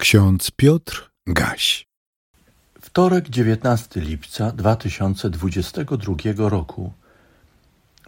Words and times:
Ksiądz 0.00 0.50
Piotr 0.50 1.10
Gaś. 1.26 1.86
Wtorek, 2.80 3.28
19 3.28 4.00
lipca 4.00 4.52
2022 4.52 6.14
roku. 6.48 6.92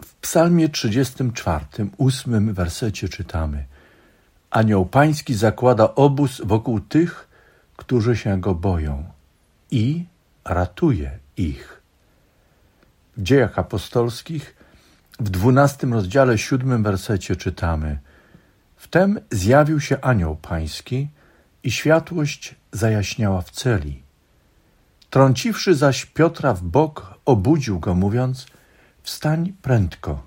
W 0.05 0.15
Psalmie 0.15 0.69
34, 0.69 1.65
ósmym 1.97 2.55
wersecie 2.55 3.09
czytamy: 3.09 3.65
Anioł 4.51 4.87
Pański 4.87 5.35
zakłada 5.35 5.95
obóz 5.95 6.41
wokół 6.45 6.81
tych, 6.81 7.29
którzy 7.77 8.17
się 8.17 8.41
go 8.41 8.55
boją 8.55 9.05
i 9.71 10.05
ratuje 10.45 11.19
ich. 11.37 11.81
W 13.17 13.23
dziejach 13.23 13.59
apostolskich 13.59 14.57
w 15.21 15.31
dwunastym 15.31 15.93
rozdziale, 15.93 16.39
siódmym 16.39 16.83
wersecie 16.83 17.37
czytamy: 17.37 17.99
Wtem 18.77 19.21
zjawił 19.31 19.81
się 19.81 20.01
anioł 20.01 20.37
pański 20.37 21.09
i 21.65 21.71
światłość 21.71 22.55
zajaśniała 22.73 23.43
w 23.43 23.51
celi. 23.51 24.03
Trąciwszy 25.11 25.75
zaś 25.75 26.07
Piotra 26.07 26.55
w 26.55 26.63
bok, 26.63 27.15
obudził 27.25 27.81
go, 27.81 27.95
mówiąc: 27.95 28.47
Wstań 29.03 29.53
prędko. 29.63 30.23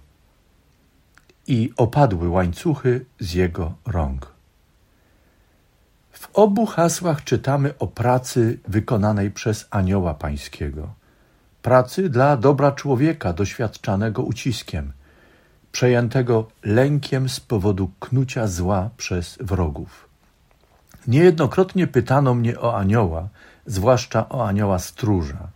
I 1.47 1.73
opadły 1.77 2.29
łańcuchy 2.29 3.05
z 3.19 3.33
jego 3.33 3.73
rąk. 3.85 4.35
W 6.11 6.29
obu 6.33 6.65
hasłach 6.65 7.23
czytamy 7.23 7.77
o 7.77 7.87
pracy 7.87 8.59
wykonanej 8.67 9.31
przez 9.31 9.67
anioła 9.69 10.13
pańskiego. 10.13 10.93
Pracy 11.61 12.09
dla 12.09 12.37
dobra 12.37 12.71
człowieka 12.71 13.33
doświadczanego 13.33 14.23
uciskiem, 14.23 14.93
przejętego 15.71 16.47
lękiem 16.63 17.29
z 17.29 17.39
powodu 17.39 17.91
knucia 17.99 18.47
zła 18.47 18.89
przez 18.97 19.37
wrogów. 19.41 20.09
Niejednokrotnie 21.07 21.87
pytano 21.87 22.33
mnie 22.33 22.59
o 22.59 22.77
anioła, 22.77 23.27
zwłaszcza 23.65 24.29
o 24.29 24.47
anioła 24.47 24.79
stróża. 24.79 25.47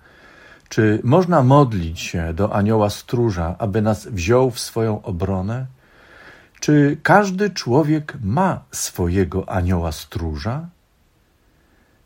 Czy 0.69 0.99
można 1.03 1.43
modlić 1.43 1.99
się 1.99 2.33
do 2.33 2.55
anioła 2.55 2.89
stróża, 2.89 3.55
aby 3.59 3.81
nas 3.81 4.07
wziął 4.07 4.51
w 4.51 4.59
swoją 4.59 5.01
obronę? 5.01 5.65
Czy 6.59 6.97
każdy 7.03 7.49
człowiek 7.49 8.17
ma 8.23 8.61
swojego 8.71 9.49
anioła 9.49 9.91
stróża? 9.91 10.67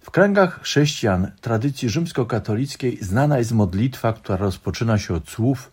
W 0.01 0.11
kręgach 0.11 0.61
chrześcijan 0.61 1.31
tradycji 1.41 1.89
rzymskokatolickiej 1.89 2.97
znana 3.01 3.37
jest 3.37 3.51
modlitwa, 3.51 4.13
która 4.13 4.37
rozpoczyna 4.37 4.97
się 4.97 5.13
od 5.13 5.29
słów 5.29 5.71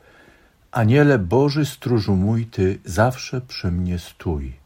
Aniele 0.72 1.18
Boży, 1.18 1.66
stróżu 1.66 2.16
mój, 2.16 2.46
Ty 2.46 2.78
zawsze 2.84 3.40
przy 3.40 3.70
mnie 3.70 3.98
stój. 3.98 4.59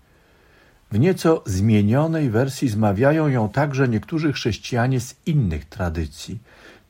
W 0.94 0.98
nieco 0.98 1.42
zmienionej 1.46 2.30
wersji 2.30 2.68
zmawiają 2.68 3.28
ją 3.28 3.48
także 3.48 3.88
niektórzy 3.88 4.32
chrześcijanie 4.32 5.00
z 5.00 5.16
innych 5.26 5.64
tradycji, 5.64 6.38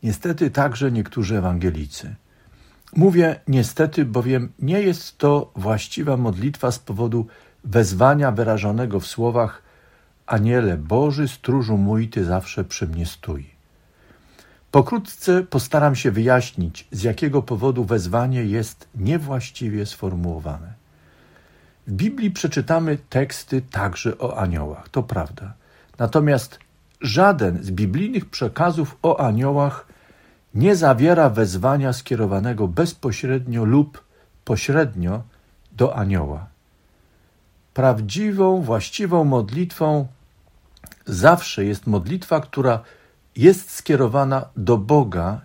niestety 0.03 0.51
także 0.51 0.93
niektórzy 0.93 1.39
ewangelicy. 1.39 2.15
Mówię 2.97 3.41
niestety, 3.49 4.05
bowiem 4.05 4.53
nie 4.59 4.81
jest 4.81 5.19
to 5.19 5.53
właściwa 5.57 6.17
modlitwa 6.17 6.71
z 6.71 6.79
powodu 6.79 7.27
wezwania 7.65 8.33
wyrażonego 8.33 9.01
w 9.01 9.07
słowach 9.07 9.63
Aniele 10.27 10.77
Boży, 10.77 11.29
stróżu 11.29 11.77
mój, 11.77 12.09
Ty 12.09 12.25
zawsze 12.25 12.65
przy 12.65 12.87
mnie 12.89 13.07
stój. 13.07 13.47
Pokrótce 14.71 15.43
postaram 15.43 15.95
się 15.95 16.11
wyjaśnić, 16.11 16.89
z 16.93 17.03
jakiego 17.03 17.43
powodu 17.43 17.85
wezwanie 17.85 18.45
jest 18.45 18.89
niewłaściwie 18.95 19.87
sformułowane. 19.87 20.84
W 21.87 21.93
Biblii 21.93 22.31
przeczytamy 22.31 22.99
teksty 23.11 23.63
także 23.63 24.19
o 24.19 24.39
aniołach, 24.39 24.89
to 24.89 25.03
prawda. 25.03 25.55
Natomiast 25.99 26.59
żaden 27.01 27.65
z 27.65 27.71
biblijnych 27.71 28.31
przekazów 28.31 28.99
o 29.03 29.21
aniołach 29.21 29.87
nie 30.55 30.77
zawiera 30.77 31.31
wezwania 31.31 31.93
skierowanego 31.93 32.69
bezpośrednio 32.69 33.65
lub 33.65 34.05
pośrednio 34.45 35.23
do 35.73 35.97
anioła. 35.97 36.47
Prawdziwą, 37.75 38.63
właściwą 38.63 39.25
modlitwą 39.25 40.07
zawsze 41.07 41.65
jest 41.65 41.87
modlitwa, 41.87 42.41
która 42.41 42.81
jest 43.37 43.71
skierowana 43.71 44.49
do 44.57 44.79
Boga 44.79 45.41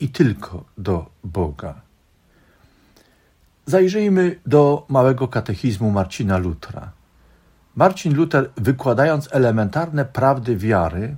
i 0.00 0.08
tylko 0.08 0.64
do 0.78 1.06
Boga. 1.24 1.83
Zajrzyjmy 3.66 4.40
do 4.46 4.86
małego 4.88 5.28
katechizmu 5.28 5.90
Marcina 5.90 6.38
Lutra. 6.38 6.92
Marcin 7.76 8.14
Luther, 8.14 8.50
wykładając 8.56 9.28
elementarne 9.32 10.04
prawdy 10.04 10.56
wiary, 10.56 11.16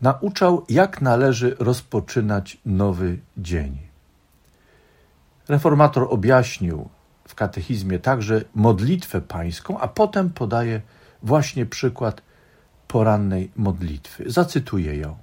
nauczał, 0.00 0.64
jak 0.68 1.00
należy 1.00 1.56
rozpoczynać 1.58 2.58
nowy 2.66 3.18
dzień. 3.36 3.78
Reformator 5.48 6.06
objaśnił 6.10 6.88
w 7.28 7.34
katechizmie 7.34 7.98
także 7.98 8.44
modlitwę 8.54 9.20
pańską, 9.20 9.78
a 9.78 9.88
potem 9.88 10.30
podaje 10.30 10.80
właśnie 11.22 11.66
przykład 11.66 12.22
porannej 12.88 13.50
modlitwy. 13.56 14.30
Zacytuję 14.30 14.96
ją. 14.96 15.16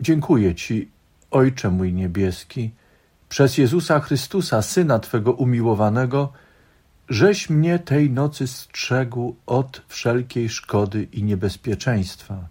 Dziękuję 0.00 0.54
Ci, 0.54 0.90
Ojcze 1.30 1.70
mój 1.70 1.92
niebieski, 1.92 2.70
przez 3.28 3.58
Jezusa 3.58 4.00
Chrystusa, 4.00 4.62
Syna 4.62 4.98
Twego 4.98 5.32
umiłowanego, 5.32 6.32
żeś 7.08 7.50
mnie 7.50 7.78
tej 7.78 8.10
nocy 8.10 8.46
strzegł 8.46 9.36
od 9.46 9.82
wszelkiej 9.88 10.48
szkody 10.48 11.08
i 11.12 11.22
niebezpieczeństwa. 11.22 12.48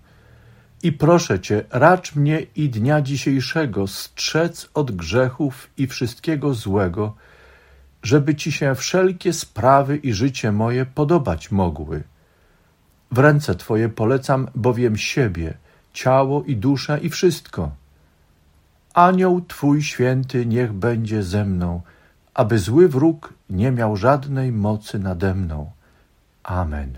I 0.83 0.91
proszę 0.91 1.39
Cię, 1.39 1.63
racz 1.69 2.15
mnie 2.15 2.45
i 2.55 2.69
dnia 2.69 3.01
dzisiejszego 3.01 3.87
strzec 3.87 4.69
od 4.73 4.91
grzechów 4.91 5.69
i 5.77 5.87
wszystkiego 5.87 6.53
złego, 6.53 7.15
żeby 8.03 8.35
Ci 8.35 8.51
się 8.51 8.75
wszelkie 8.75 9.33
sprawy 9.33 9.97
i 9.97 10.13
życie 10.13 10.51
moje 10.51 10.85
podobać 10.85 11.51
mogły. 11.51 12.03
W 13.11 13.17
ręce 13.17 13.55
Twoje 13.55 13.89
polecam 13.89 14.47
bowiem 14.55 14.97
siebie, 14.97 15.53
ciało 15.93 16.43
i 16.43 16.55
duszę 16.55 16.99
i 17.01 17.09
wszystko– 17.09 17.71
Anioł 18.95 19.41
Twój 19.41 19.83
święty 19.83 20.45
niech 20.45 20.73
będzie 20.73 21.23
ze 21.23 21.45
mną, 21.45 21.81
aby 22.33 22.59
zły 22.59 22.89
wróg 22.89 23.33
nie 23.49 23.71
miał 23.71 23.97
żadnej 23.97 24.51
mocy 24.51 24.99
nade 24.99 25.35
mną. 25.35 25.71
Amen. 26.43 26.97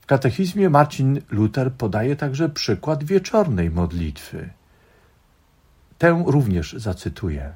W 0.00 0.06
katechizmie 0.06 0.70
Marcin 0.70 1.20
Luther 1.30 1.72
podaje 1.72 2.16
także 2.16 2.48
przykład 2.48 3.04
wieczornej 3.04 3.70
modlitwy. 3.70 4.50
Tę 5.98 6.24
również 6.26 6.72
zacytuję. 6.72 7.54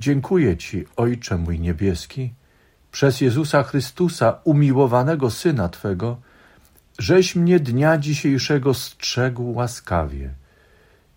Dziękuję 0.00 0.56
Ci, 0.56 0.84
Ojcze 0.96 1.36
mój 1.36 1.60
niebieski, 1.60 2.32
przez 2.92 3.20
Jezusa 3.20 3.62
Chrystusa, 3.62 4.38
umiłowanego 4.44 5.30
Syna 5.30 5.68
Twego, 5.68 6.20
żeś 6.98 7.36
mnie 7.36 7.60
dnia 7.60 7.98
dzisiejszego 7.98 8.74
strzegł 8.74 9.52
łaskawie– 9.52 10.34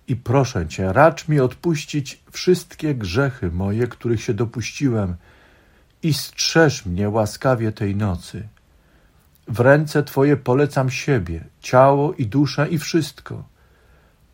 i 0.07 0.15
proszę 0.15 0.67
Cię, 0.67 0.93
racz 0.93 1.27
mi 1.27 1.39
odpuścić 1.39 2.23
wszystkie 2.31 2.95
grzechy 2.95 3.51
moje, 3.51 3.87
których 3.87 4.21
się 4.21 4.33
dopuściłem 4.33 5.15
i 6.03 6.13
strzeż 6.13 6.85
mnie 6.85 7.09
łaskawie 7.09 7.71
tej 7.71 7.95
nocy. 7.95 8.47
W 9.47 9.59
ręce 9.59 10.03
Twoje 10.03 10.37
polecam 10.37 10.89
siebie, 10.89 11.43
ciało 11.61 12.13
i 12.13 12.25
duszę 12.25 12.69
i 12.69 12.77
wszystko. 12.77 13.43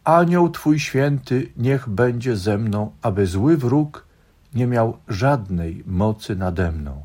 Anioł 0.04 0.50
Twój 0.50 0.80
święty 0.80 1.52
niech 1.58 1.90
będzie 1.90 2.36
ze 2.36 2.58
mną, 2.58 2.92
aby 3.02 3.28
zły 3.28 3.58
wróg 3.58 4.06
nie 4.54 4.68
miał 4.68 4.98
żadnej 5.08 5.84
mocy 5.86 6.36
nade 6.36 6.72
mną. 6.72 7.04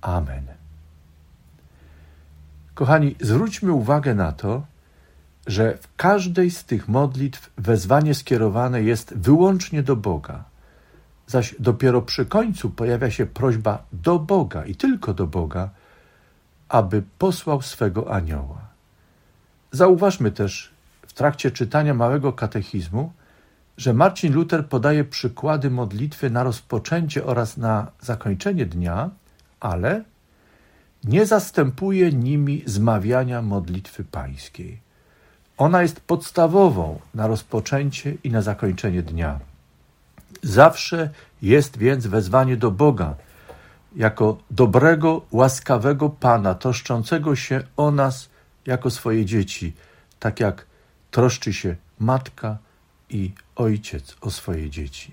Amen. 0.00 0.46
Kochani, 2.74 3.16
zwróćmy 3.20 3.72
uwagę 3.72 4.14
na 4.14 4.32
to, 4.32 4.66
że 5.46 5.78
w 5.78 5.96
każdej 5.96 6.50
z 6.50 6.64
tych 6.64 6.88
modlitw 6.88 7.50
wezwanie 7.58 8.14
skierowane 8.14 8.82
jest 8.82 9.14
wyłącznie 9.16 9.82
do 9.82 9.96
Boga, 9.96 10.44
zaś 11.26 11.54
dopiero 11.58 12.02
przy 12.02 12.26
końcu 12.26 12.70
pojawia 12.70 13.10
się 13.10 13.26
prośba 13.26 13.82
do 13.92 14.18
Boga 14.18 14.64
i 14.64 14.74
tylko 14.74 15.14
do 15.14 15.26
Boga, 15.26 15.70
aby 16.68 17.02
posłał 17.18 17.62
swego 17.62 18.14
anioła. 18.14 18.60
Zauważmy 19.72 20.30
też 20.30 20.72
w 21.06 21.12
trakcie 21.12 21.50
czytania 21.50 21.94
małego 21.94 22.32
katechizmu, 22.32 23.12
że 23.76 23.94
Marcin 23.94 24.32
Luther 24.32 24.68
podaje 24.68 25.04
przykłady 25.04 25.70
modlitwy 25.70 26.30
na 26.30 26.42
rozpoczęcie 26.42 27.24
oraz 27.24 27.56
na 27.56 27.90
zakończenie 28.00 28.66
dnia, 28.66 29.10
ale 29.60 30.04
nie 31.04 31.26
zastępuje 31.26 32.12
nimi 32.12 32.62
zmawiania 32.66 33.42
modlitwy 33.42 34.04
pańskiej. 34.04 34.80
Ona 35.62 35.82
jest 35.82 36.00
podstawową 36.00 37.00
na 37.14 37.26
rozpoczęcie 37.26 38.14
i 38.24 38.30
na 38.30 38.42
zakończenie 38.42 39.02
dnia. 39.02 39.40
Zawsze 40.42 41.10
jest 41.42 41.78
więc 41.78 42.06
wezwanie 42.06 42.56
do 42.56 42.70
Boga, 42.70 43.14
jako 43.96 44.38
dobrego, 44.50 45.22
łaskawego 45.32 46.10
Pana, 46.10 46.54
troszczącego 46.54 47.36
się 47.36 47.62
o 47.76 47.90
nas 47.90 48.28
jako 48.66 48.90
swoje 48.90 49.24
dzieci, 49.24 49.72
tak 50.18 50.40
jak 50.40 50.66
troszczy 51.10 51.52
się 51.52 51.76
matka 51.98 52.58
i 53.10 53.32
ojciec 53.56 54.16
o 54.20 54.30
swoje 54.30 54.70
dzieci. 54.70 55.12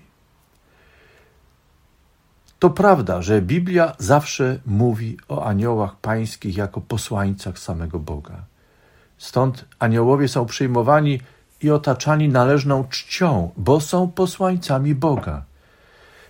To 2.58 2.70
prawda, 2.70 3.22
że 3.22 3.42
Biblia 3.42 3.92
zawsze 3.98 4.58
mówi 4.66 5.16
o 5.28 5.44
aniołach 5.44 5.96
pańskich 5.96 6.56
jako 6.56 6.80
posłańcach 6.80 7.58
samego 7.58 7.98
Boga. 7.98 8.50
Stąd 9.20 9.64
aniołowie 9.78 10.28
są 10.28 10.46
przyjmowani 10.46 11.20
i 11.62 11.70
otaczani 11.70 12.28
należną 12.28 12.84
czcią, 12.84 13.50
bo 13.56 13.80
są 13.80 14.10
posłańcami 14.10 14.94
Boga. 14.94 15.44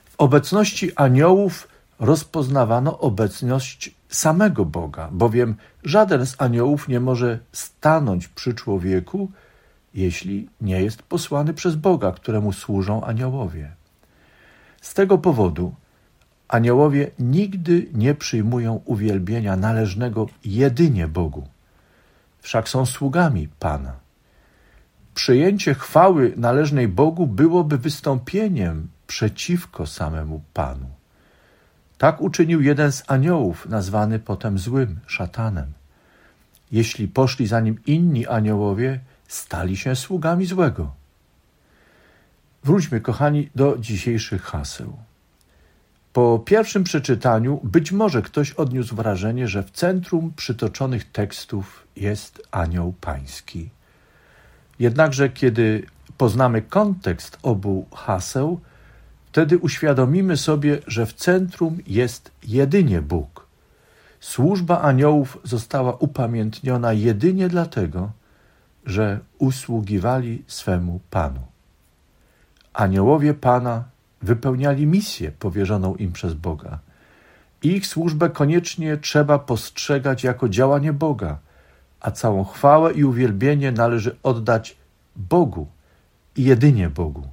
W 0.04 0.14
obecności 0.18 0.96
aniołów 0.96 1.68
rozpoznawano 2.00 2.98
obecność 2.98 3.94
samego 4.08 4.64
Boga, 4.64 5.08
bowiem 5.12 5.54
żaden 5.84 6.26
z 6.26 6.34
aniołów 6.38 6.88
nie 6.88 7.00
może 7.00 7.38
stanąć 7.52 8.28
przy 8.28 8.54
człowieku, 8.54 9.30
jeśli 9.94 10.48
nie 10.60 10.82
jest 10.82 11.02
posłany 11.02 11.54
przez 11.54 11.76
Boga, 11.76 12.12
któremu 12.12 12.52
służą 12.52 13.04
aniołowie. 13.04 13.70
Z 14.80 14.94
tego 14.94 15.18
powodu 15.18 15.74
aniołowie 16.48 17.10
nigdy 17.18 17.86
nie 17.92 18.14
przyjmują 18.14 18.80
uwielbienia 18.84 19.56
należnego 19.56 20.26
jedynie 20.44 21.08
Bogu, 21.08 21.48
wszak 22.40 22.68
są 22.68 22.86
sługami 22.86 23.48
Pana. 23.58 23.92
Przyjęcie 25.14 25.74
chwały 25.74 26.34
należnej 26.36 26.88
Bogu 26.88 27.26
byłoby 27.26 27.78
wystąpieniem 27.78 28.88
przeciwko 29.06 29.86
samemu 29.86 30.42
Panu. 30.54 30.86
Tak 31.98 32.20
uczynił 32.20 32.62
jeden 32.62 32.92
z 32.92 33.02
aniołów, 33.06 33.68
nazwany 33.68 34.18
potem 34.18 34.58
złym, 34.58 35.00
szatanem. 35.06 35.72
Jeśli 36.72 37.08
poszli 37.08 37.46
za 37.46 37.60
nim 37.60 37.78
inni 37.86 38.26
aniołowie, 38.26 39.00
stali 39.28 39.76
się 39.76 39.96
sługami 39.96 40.46
złego. 40.46 40.94
Wróćmy, 42.64 43.00
kochani, 43.00 43.50
do 43.54 43.78
dzisiejszych 43.78 44.42
haseł. 44.42 44.96
Po 46.12 46.38
pierwszym 46.38 46.84
przeczytaniu 46.84 47.60
być 47.62 47.92
może 47.92 48.22
ktoś 48.22 48.52
odniósł 48.52 48.96
wrażenie, 48.96 49.48
że 49.48 49.62
w 49.62 49.70
centrum 49.70 50.32
przytoczonych 50.36 51.12
tekstów 51.12 51.86
jest 51.96 52.42
anioł 52.50 52.94
pański. 53.00 53.70
Jednakże, 54.78 55.28
kiedy 55.28 55.86
poznamy 56.18 56.62
kontekst 56.62 57.38
obu 57.42 57.86
haseł, 57.94 58.60
wtedy 59.26 59.58
uświadomimy 59.58 60.36
sobie, 60.36 60.78
że 60.86 61.06
w 61.06 61.12
centrum 61.12 61.78
jest 61.86 62.30
jedynie 62.42 63.02
Bóg. 63.02 63.46
Służba 64.20 64.80
aniołów 64.80 65.38
została 65.44 65.92
upamiętniona 65.96 66.92
jedynie 66.92 67.48
dlatego, 67.48 68.10
że 68.86 69.20
usługiwali 69.38 70.44
swemu 70.46 71.00
Panu. 71.10 71.42
Aniołowie 72.72 73.34
Pana 73.34 73.84
wypełniali 74.22 74.86
misję 74.86 75.32
powierzoną 75.32 75.94
im 75.94 76.12
przez 76.12 76.34
Boga. 76.34 76.78
Ich 77.62 77.86
służbę 77.86 78.30
koniecznie 78.30 78.96
trzeba 78.96 79.38
postrzegać 79.38 80.24
jako 80.24 80.48
działanie 80.48 80.92
Boga, 80.92 81.38
a 82.00 82.10
całą 82.10 82.44
chwałę 82.44 82.92
i 82.92 83.04
uwielbienie 83.04 83.72
należy 83.72 84.16
oddać 84.22 84.76
Bogu 85.16 85.66
i 86.36 86.44
jedynie 86.44 86.88
Bogu. 86.88 87.28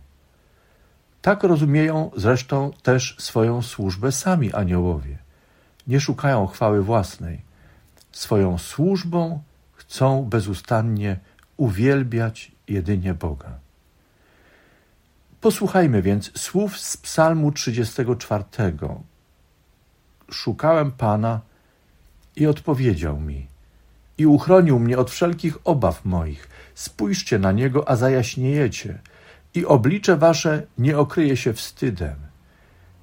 Tak 1.22 1.44
rozumieją 1.44 2.12
zresztą 2.16 2.72
też 2.84 3.16
swoją 3.20 3.62
służbę 3.62 4.12
sami 4.12 4.54
aniołowie. 4.54 5.18
Nie 5.88 6.00
szukają 6.00 6.48
chwały 6.48 6.84
własnej. 6.84 7.42
Swoją 8.12 8.58
służbą 8.58 9.42
chcą 9.74 10.26
bezustannie 10.26 11.20
uwielbiać 11.58 12.52
jedynie 12.68 13.14
Boga. 13.14 13.67
Posłuchajmy 15.48 16.02
więc 16.02 16.40
słów 16.40 16.80
z 16.80 16.98
Psalmu 16.98 17.52
34. 17.52 18.44
Szukałem 20.32 20.92
Pana 20.92 21.42
i 22.36 22.48
odpowiedział 22.48 23.20
mi 23.20 23.48
i 24.18 24.26
uchronił 24.26 24.80
mnie 24.80 24.98
od 24.98 25.12
wszelkich 25.12 25.58
obaw 25.64 26.06
moich. 26.06 26.50
Spójrzcie 26.76 27.40
na 27.40 27.52
niego, 27.52 27.90
a 27.90 27.96
zajaśniejecie, 27.96 29.00
i 29.54 29.66
oblicze 29.66 30.18
wasze 30.18 30.64
nie 30.78 30.98
okryje 30.98 31.38
się 31.38 31.54
wstydem. 31.54 32.16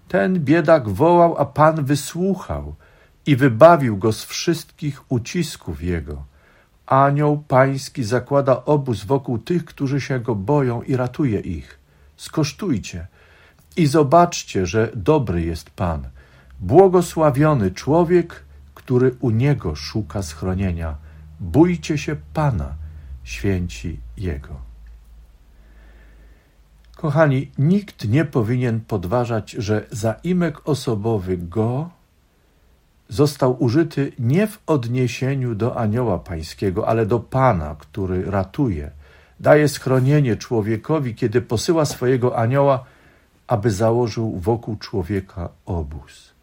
Ten 0.08 0.40
biedak 0.40 0.88
wołał, 0.88 1.38
a 1.38 1.44
Pan 1.44 1.84
wysłuchał 1.84 2.74
i 3.26 3.36
wybawił 3.36 3.96
go 3.96 4.12
z 4.12 4.24
wszystkich 4.24 5.12
ucisków 5.12 5.82
jego. 5.82 6.24
Anioł 6.86 7.44
pański 7.48 8.04
zakłada 8.04 8.64
obóz 8.64 9.04
wokół 9.04 9.38
tych, 9.38 9.64
którzy 9.64 10.00
się 10.00 10.20
go 10.20 10.34
boją 10.34 10.82
i 10.82 10.96
ratuje 10.96 11.40
ich. 11.40 11.83
Skosztujcie 12.16 13.06
i 13.76 13.86
zobaczcie, 13.86 14.66
że 14.66 14.90
dobry 14.94 15.42
jest 15.42 15.70
Pan, 15.70 16.08
błogosławiony 16.60 17.70
człowiek, 17.70 18.44
który 18.74 19.16
u 19.20 19.30
niego 19.30 19.74
szuka 19.74 20.22
schronienia. 20.22 20.96
Bójcie 21.40 21.98
się 21.98 22.16
Pana, 22.34 22.74
święci 23.24 24.00
Jego. 24.16 24.60
Kochani, 26.96 27.50
nikt 27.58 28.08
nie 28.08 28.24
powinien 28.24 28.80
podważać, 28.80 29.50
że 29.50 29.86
zaimek 29.90 30.68
osobowy 30.68 31.38
go 31.38 31.90
został 33.08 33.62
użyty 33.62 34.12
nie 34.18 34.46
w 34.46 34.62
odniesieniu 34.66 35.54
do 35.54 35.76
anioła 35.76 36.18
pańskiego, 36.18 36.88
ale 36.88 37.06
do 37.06 37.20
Pana, 37.20 37.76
który 37.78 38.30
ratuje, 38.30 38.90
daje 39.40 39.68
schronienie 39.68 40.36
człowiekowi, 40.36 41.14
kiedy 41.14 41.42
posyła 41.42 41.84
swojego 41.84 42.38
anioła, 42.38 42.84
aby 43.46 43.70
założył 43.70 44.38
wokół 44.40 44.76
człowieka 44.76 45.48
obóz. 45.66 46.34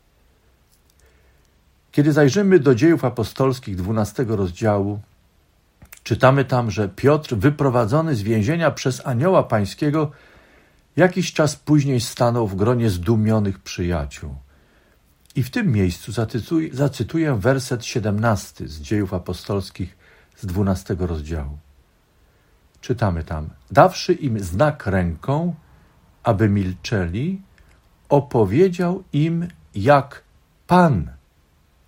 Kiedy 1.91 2.13
zajrzymy 2.13 2.59
do 2.59 2.75
dziejów 2.75 3.05
apostolskich 3.05 3.75
12 3.75 4.25
rozdziału, 4.27 4.99
czytamy 6.03 6.45
tam, 6.45 6.71
że 6.71 6.89
Piotr, 6.89 7.35
wyprowadzony 7.35 8.15
z 8.15 8.21
więzienia 8.21 8.71
przez 8.71 9.07
anioła 9.07 9.43
pańskiego, 9.43 10.11
jakiś 10.95 11.33
czas 11.33 11.55
później 11.55 12.01
stanął 12.01 12.47
w 12.47 12.55
gronie 12.55 12.89
zdumionych 12.89 13.59
przyjaciół. 13.59 14.35
I 15.35 15.43
w 15.43 15.49
tym 15.49 15.71
miejscu 15.71 16.11
zacytuję 16.71 17.35
werset 17.35 17.85
17 17.85 18.67
z 18.67 18.81
dziejów 18.81 19.13
apostolskich 19.13 19.97
z 20.37 20.45
12 20.45 20.95
rozdziału. 20.99 21.57
Czytamy 22.81 23.23
tam: 23.23 23.49
Dawszy 23.71 24.13
im 24.13 24.39
znak 24.39 24.87
ręką, 24.87 25.55
aby 26.23 26.49
milczeli, 26.49 27.41
opowiedział 28.09 29.03
im, 29.13 29.47
jak 29.75 30.23
Pan 30.67 31.11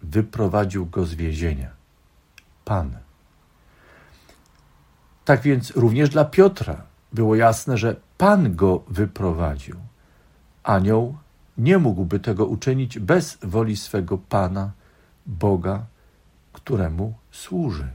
wyprowadził 0.01 0.85
go 0.85 1.05
z 1.05 1.13
więzienia. 1.13 1.69
Pan. 2.65 2.97
Tak 5.25 5.41
więc 5.41 5.71
również 5.71 6.09
dla 6.09 6.25
Piotra 6.25 6.83
było 7.13 7.35
jasne, 7.35 7.77
że 7.77 7.95
Pan 8.17 8.55
go 8.55 8.83
wyprowadził. 8.87 9.75
Anioł 10.63 11.17
nie 11.57 11.77
mógłby 11.77 12.19
tego 12.19 12.45
uczynić 12.45 12.99
bez 12.99 13.37
woli 13.43 13.77
swego 13.77 14.17
Pana, 14.17 14.71
Boga, 15.25 15.85
któremu 16.53 17.13
służy. 17.31 17.87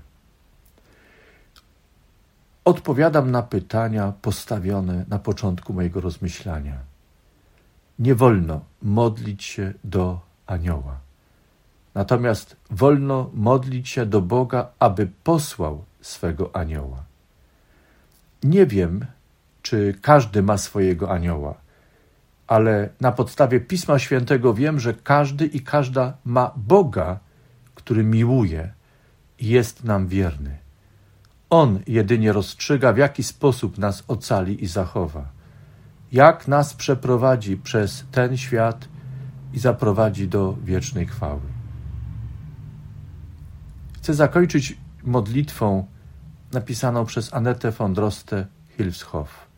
Odpowiadam 2.68 3.30
na 3.30 3.42
pytania 3.42 4.12
postawione 4.22 5.04
na 5.08 5.18
początku 5.18 5.72
mojego 5.72 6.00
rozmyślania. 6.00 6.78
Nie 7.98 8.14
wolno 8.14 8.60
modlić 8.82 9.44
się 9.44 9.74
do 9.84 10.20
anioła. 10.46 10.98
Natomiast 11.94 12.56
wolno 12.70 13.30
modlić 13.34 13.88
się 13.88 14.06
do 14.06 14.20
Boga, 14.20 14.68
aby 14.78 15.10
posłał 15.24 15.84
swego 16.00 16.56
anioła. 16.56 17.04
Nie 18.42 18.66
wiem, 18.66 19.06
czy 19.62 19.94
każdy 20.02 20.42
ma 20.42 20.58
swojego 20.58 21.10
anioła, 21.10 21.54
ale 22.46 22.88
na 23.00 23.12
podstawie 23.12 23.60
Pisma 23.60 23.98
Świętego 23.98 24.54
wiem, 24.54 24.80
że 24.80 24.94
każdy 24.94 25.46
i 25.46 25.60
każda 25.60 26.16
ma 26.24 26.52
Boga, 26.56 27.18
który 27.74 28.04
miłuje 28.04 28.72
i 29.38 29.48
jest 29.48 29.84
nam 29.84 30.08
wierny. 30.08 30.67
On 31.50 31.80
jedynie 31.86 32.32
rozstrzyga, 32.32 32.92
w 32.92 32.98
jaki 32.98 33.22
sposób 33.22 33.78
nas 33.78 34.04
ocali 34.08 34.64
i 34.64 34.66
zachowa, 34.66 35.28
jak 36.12 36.48
nas 36.48 36.74
przeprowadzi 36.74 37.56
przez 37.56 38.04
ten 38.12 38.36
świat 38.36 38.88
i 39.52 39.58
zaprowadzi 39.58 40.28
do 40.28 40.56
wiecznej 40.64 41.06
chwały. 41.06 41.40
Chcę 43.96 44.14
zakończyć 44.14 44.78
modlitwą 45.02 45.86
napisaną 46.52 47.04
przez 47.04 47.34
Anetę 47.34 47.70
von 47.70 47.94
Droste 47.94 48.46
Hilfshoff. 48.76 49.48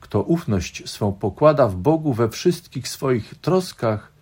Kto 0.00 0.22
ufność 0.22 0.90
swą 0.90 1.12
pokłada 1.12 1.68
w 1.68 1.76
Bogu 1.76 2.14
we 2.14 2.28
wszystkich 2.28 2.88
swoich 2.88 3.34
troskach, 3.34 4.12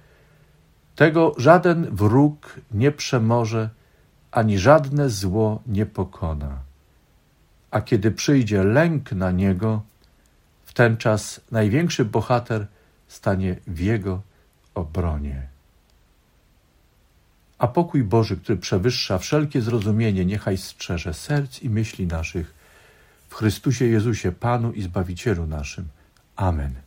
Tego 0.96 1.34
żaden 1.38 1.96
wróg 1.96 2.60
nie 2.72 2.92
przemoże, 2.92 3.70
ani 4.30 4.58
żadne 4.58 5.10
zło 5.10 5.62
nie 5.66 5.86
pokona. 5.86 6.65
A 7.70 7.80
kiedy 7.80 8.10
przyjdzie 8.10 8.64
lęk 8.64 9.12
na 9.12 9.30
niego, 9.30 9.82
w 10.64 10.72
ten 10.72 10.96
czas 10.96 11.40
największy 11.50 12.04
bohater 12.04 12.66
stanie 13.08 13.56
w 13.66 13.80
jego 13.80 14.22
obronie. 14.74 15.48
A 17.58 17.68
pokój 17.68 18.04
Boży, 18.04 18.36
który 18.36 18.58
przewyższa 18.58 19.18
wszelkie 19.18 19.62
zrozumienie, 19.62 20.24
niechaj 20.24 20.58
strzeże 20.58 21.14
serc 21.14 21.62
i 21.62 21.70
myśli 21.70 22.06
naszych 22.06 22.54
w 23.28 23.34
Chrystusie 23.34 23.84
Jezusie, 23.84 24.32
Panu 24.32 24.72
i 24.72 24.82
Zbawicielu 24.82 25.46
naszym. 25.46 25.88
Amen. 26.36 26.85